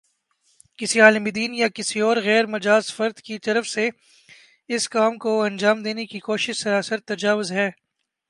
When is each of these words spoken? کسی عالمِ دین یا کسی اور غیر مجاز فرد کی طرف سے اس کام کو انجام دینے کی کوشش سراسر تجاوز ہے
کسی 0.77 0.99
عالمِ 1.01 1.35
دین 1.35 1.53
یا 1.53 1.67
کسی 1.67 1.99
اور 1.99 2.17
غیر 2.17 2.45
مجاز 2.45 2.93
فرد 2.93 3.19
کی 3.19 3.37
طرف 3.39 3.67
سے 3.67 3.89
اس 4.67 4.89
کام 4.89 5.17
کو 5.17 5.41
انجام 5.41 5.83
دینے 5.83 6.05
کی 6.05 6.19
کوشش 6.19 6.63
سراسر 6.63 6.99
تجاوز 6.99 7.51
ہے 7.51 7.69